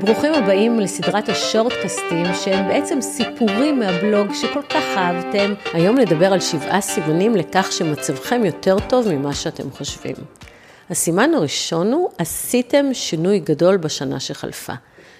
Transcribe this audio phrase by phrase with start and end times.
[0.00, 5.54] ברוכים הבאים לסדרת השורטקסטים שהם בעצם סיפורים מהבלוג שכל כך אהבתם.
[5.72, 10.14] היום נדבר על שבעה סימנים לכך שמצבכם יותר טוב ממה שאתם חושבים.
[10.90, 14.72] הסימן הראשון הוא, עשיתם שינוי גדול בשנה שחלפה.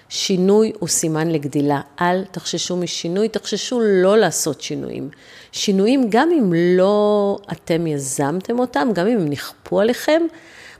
[0.09, 1.81] שינוי הוא סימן לגדילה.
[2.01, 5.09] אל תחששו משינוי, תחששו לא לעשות שינויים.
[5.51, 10.21] שינויים, גם אם לא אתם יזמתם אותם, גם אם הם נכפו עליכם,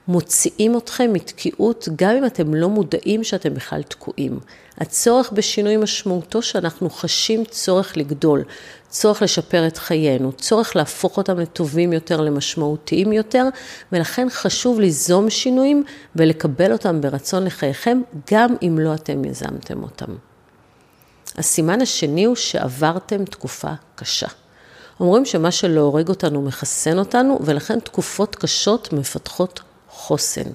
[0.10, 4.39] מוציאים אתכם מתקיעות, גם אם אתם לא מודעים שאתם בכלל תקועים.
[4.78, 8.43] הצורך בשינוי משמעותו שאנחנו חשים צורך לגדול,
[8.89, 13.46] צורך לשפר את חיינו, צורך להפוך אותם לטובים יותר, למשמעותיים יותר,
[13.92, 15.84] ולכן חשוב ליזום שינויים
[16.15, 18.01] ולקבל אותם ברצון לחייכם,
[18.32, 20.15] גם אם לא אתם יזמתם אותם.
[21.37, 24.28] הסימן השני הוא שעברתם תקופה קשה.
[25.00, 30.50] אומרים שמה שלא הורג אותנו מחסן אותנו, ולכן תקופות קשות מפתחות חוסן.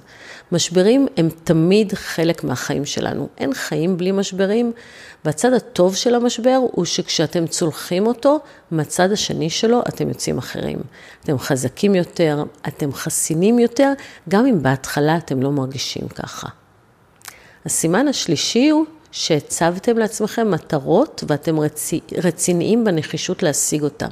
[0.53, 3.29] משברים הם תמיד חלק מהחיים שלנו.
[3.39, 4.73] אין חיים בלי משברים,
[5.25, 8.39] והצד הטוב של המשבר הוא שכשאתם צולחים אותו,
[8.71, 10.79] מהצד השני שלו אתם יוצאים אחרים.
[11.25, 13.93] אתם חזקים יותר, אתם חסינים יותר,
[14.29, 16.49] גם אם בהתחלה אתם לא מרגישים ככה.
[17.67, 24.11] הסימן השלישי הוא שהצבתם לעצמכם מטרות ואתם רצי, רציניים בנחישות להשיג אותם.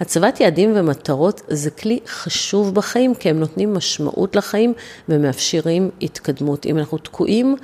[0.00, 4.72] הצבת יעדים ומטרות זה כלי חשוב בחיים, כי הם נותנים משמעות לחיים
[5.08, 6.66] ומאפשרים התקדמות.
[6.66, 7.56] אם אנחנו תקועים,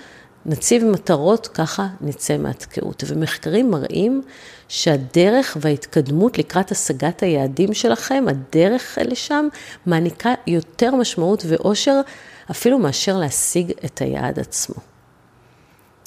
[0.47, 3.05] נציב מטרות, ככה נצא מהתקיעות.
[3.07, 4.23] ומחקרים מראים
[4.69, 9.49] שהדרך וההתקדמות לקראת השגת היעדים שלכם, הדרך לשם,
[9.87, 12.01] מעניקה יותר משמעות ואושר
[12.51, 14.90] אפילו מאשר להשיג את היעד עצמו.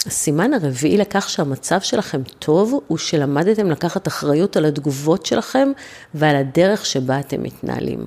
[0.06, 5.72] הסימן הרביעי לכך שהמצב שלכם טוב, הוא שלמדתם לקחת אחריות על התגובות שלכם
[6.14, 8.06] ועל הדרך שבה אתם מתנהלים.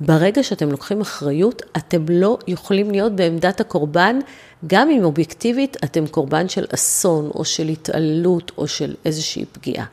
[0.00, 4.18] ברגע שאתם לוקחים אחריות, אתם לא יכולים להיות בעמדת הקורבן,
[4.66, 9.84] גם אם אובייקטיבית אתם קורבן של אסון או של התעללות או של איזושהי פגיעה.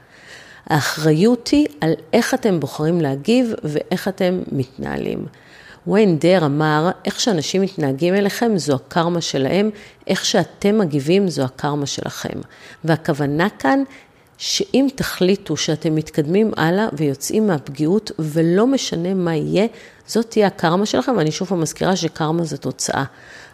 [0.68, 5.26] האחריות היא על איך אתם בוחרים להגיב ואיך אתם מתנהלים.
[5.88, 9.70] ויין דר אמר, איך שאנשים מתנהגים אליכם זו הקרמה שלהם,
[10.08, 12.40] איך שאתם מגיבים זו הקרמה שלכם.
[12.84, 13.84] והכוונה כאן,
[14.38, 19.68] שאם תחליטו שאתם מתקדמים הלאה ויוצאים מהפגיעות, ולא משנה מה יהיה,
[20.08, 23.04] זאת תהיה הקרמה שלכם, ואני שוב מזכירה שקרמה זה תוצאה.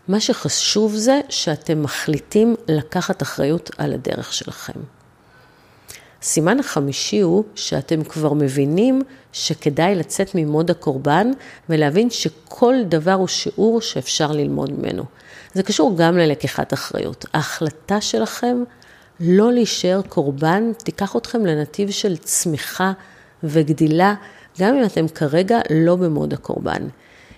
[0.07, 5.00] מה שחשוב זה שאתם מחליטים לקחת אחריות על הדרך שלכם.
[6.21, 9.01] הסימן החמישי הוא שאתם כבר מבינים
[9.33, 11.31] שכדאי לצאת ממוד הקורבן
[11.69, 15.03] ולהבין שכל דבר הוא שיעור שאפשר ללמוד ממנו.
[15.53, 17.25] זה קשור גם ללקיחת אחריות.
[17.33, 18.63] ההחלטה שלכם
[19.19, 22.91] לא להישאר קורבן תיקח אתכם לנתיב של צמיחה
[23.43, 24.15] וגדילה,
[24.59, 26.87] גם אם אתם כרגע לא במוד הקורבן.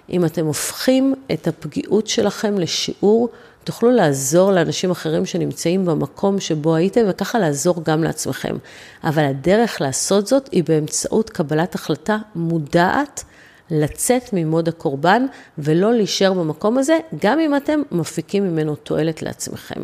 [0.10, 3.30] אם אתם הופכים את הפגיעות שלכם לשיעור,
[3.64, 8.56] תוכלו לעזור לאנשים אחרים שנמצאים במקום שבו הייתם, וככה לעזור גם לעצמכם.
[9.04, 13.24] אבל הדרך לעשות זאת היא באמצעות קבלת החלטה מודעת
[13.72, 15.26] לצאת ממוד הקורבן
[15.58, 19.82] ולא להישאר במקום הזה, גם אם אתם מפיקים ממנו תועלת לעצמכם.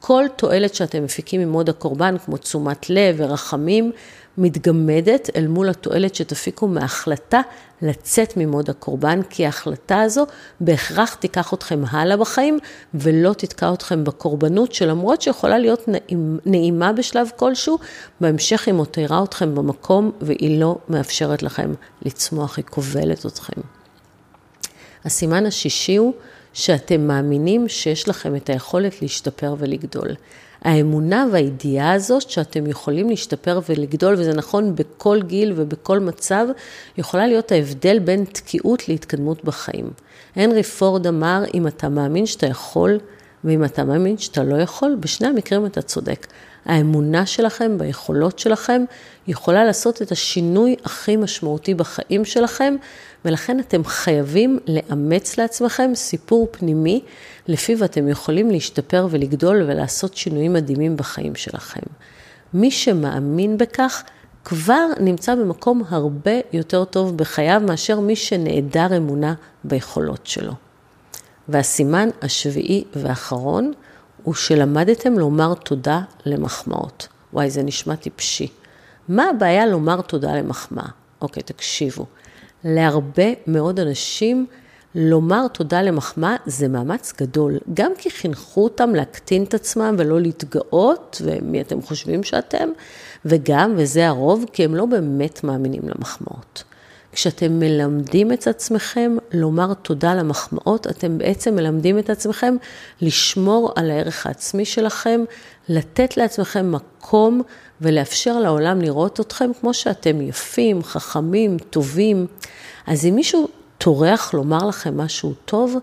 [0.00, 3.92] כל תועלת שאתם מפיקים ממוד הקורבן, כמו תשומת לב ורחמים,
[4.38, 7.40] מתגמדת אל מול התועלת שתפיקו מההחלטה
[7.82, 10.26] לצאת ממוד הקורבן, כי ההחלטה הזו
[10.60, 12.58] בהכרח תיקח אתכם הלאה בחיים
[12.94, 15.88] ולא תתקע אתכם בקורבנות, שלמרות שיכולה להיות
[16.46, 17.78] נעימה בשלב כלשהו,
[18.20, 21.72] בהמשך היא מותירה אתכם במקום והיא לא מאפשרת לכם
[22.02, 23.60] לצמוח, היא כובלת אתכם.
[25.04, 26.12] הסימן השישי הוא
[26.52, 30.08] שאתם מאמינים שיש לכם את היכולת להשתפר ולגדול.
[30.62, 36.46] האמונה והידיעה הזאת שאתם יכולים להשתפר ולגדול, וזה נכון בכל גיל ובכל מצב,
[36.98, 39.90] יכולה להיות ההבדל בין תקיעות להתקדמות בחיים.
[40.36, 42.98] הנרי פורד אמר, אם אתה מאמין שאתה יכול,
[43.44, 46.26] ואם אתה מאמין שאתה לא יכול, בשני המקרים אתה צודק.
[46.64, 48.84] האמונה שלכם ביכולות שלכם
[49.26, 52.74] יכולה לעשות את השינוי הכי משמעותי בחיים שלכם,
[53.24, 57.00] ולכן אתם חייבים לאמץ לעצמכם סיפור פנימי,
[57.48, 61.80] לפיו אתם יכולים להשתפר ולגדול ולעשות שינויים מדהימים בחיים שלכם.
[62.54, 64.02] מי שמאמין בכך,
[64.44, 69.34] כבר נמצא במקום הרבה יותר טוב בחייו מאשר מי שנעדר אמונה
[69.64, 70.52] ביכולות שלו.
[71.48, 73.72] והסימן השביעי והאחרון
[74.22, 77.08] הוא שלמדתם לומר תודה למחמאות.
[77.32, 78.48] וואי, זה נשמע טיפשי.
[79.08, 80.88] מה הבעיה לומר תודה למחמאה?
[81.20, 82.06] אוקיי, תקשיבו.
[82.64, 84.46] להרבה מאוד אנשים
[84.94, 91.22] לומר תודה למחמאה זה מאמץ גדול, גם כי חינכו אותם להקטין את עצמם ולא להתגאות,
[91.24, 92.68] ומי אתם חושבים שאתם,
[93.24, 96.64] וגם, וזה הרוב, כי הם לא באמת מאמינים למחמאות.
[97.12, 102.56] כשאתם מלמדים את עצמכם לומר תודה למחמאות, אתם בעצם מלמדים את עצמכם
[103.00, 105.20] לשמור על הערך העצמי שלכם,
[105.68, 107.42] לתת לעצמכם מקום
[107.80, 112.26] ולאפשר לעולם לראות אתכם כמו שאתם יפים, חכמים, טובים.
[112.86, 113.48] אז אם מישהו
[113.78, 115.76] טורח לומר לכם משהו טוב,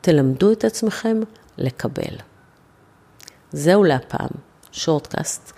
[0.00, 1.20] תלמדו את עצמכם
[1.58, 2.16] לקבל.
[3.52, 4.30] זהו להפעם,
[4.72, 5.52] שורטקאסט.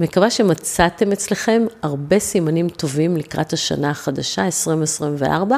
[0.00, 5.56] מקווה שמצאתם אצלכם הרבה סימנים טובים לקראת השנה החדשה, 2024,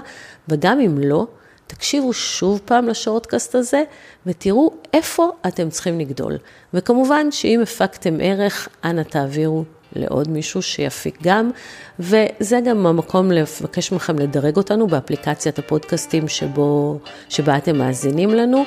[0.49, 1.27] וגם אם לא,
[1.67, 3.83] תקשיבו שוב פעם לשורטקאסט הזה
[4.27, 6.39] ותראו איפה אתם צריכים לגדול.
[6.75, 9.65] וכמובן שאם הפקתם ערך, אנא תעבירו
[9.97, 11.51] לעוד מישהו שיפיק גם,
[11.99, 16.99] וזה גם המקום לבקש מכם לדרג אותנו באפליקציית הפודקאסטים שבו,
[17.29, 18.65] שבה אתם מאזינים לנו,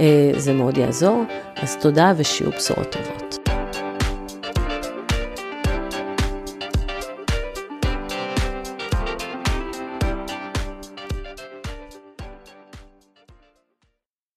[0.00, 1.22] אה, זה מאוד יעזור.
[1.56, 3.63] אז תודה ושיהיו בשורות טובות.